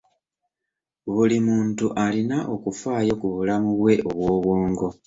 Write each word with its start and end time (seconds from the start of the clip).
Buli 1.13 1.37
muntu 1.47 1.85
alina 2.05 2.37
okufaayo 2.55 3.13
ku 3.21 3.27
bulamu 3.33 3.71
bwe 3.79 3.93
obw'obwongo. 4.09 4.87